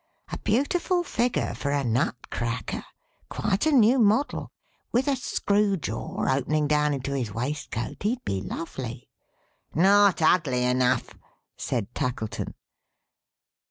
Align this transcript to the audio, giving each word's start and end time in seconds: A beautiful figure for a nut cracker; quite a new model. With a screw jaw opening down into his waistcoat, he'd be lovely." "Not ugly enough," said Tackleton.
A 0.31 0.37
beautiful 0.39 1.03
figure 1.03 1.53
for 1.53 1.69
a 1.69 1.83
nut 1.83 2.15
cracker; 2.31 2.83
quite 3.29 3.67
a 3.67 3.71
new 3.71 3.99
model. 3.99 4.51
With 4.91 5.07
a 5.07 5.15
screw 5.15 5.77
jaw 5.77 6.25
opening 6.27 6.67
down 6.67 6.95
into 6.95 7.13
his 7.13 7.31
waistcoat, 7.31 8.01
he'd 8.01 8.25
be 8.25 8.41
lovely." 8.41 9.07
"Not 9.75 10.19
ugly 10.19 10.63
enough," 10.63 11.13
said 11.55 11.93
Tackleton. 11.93 12.55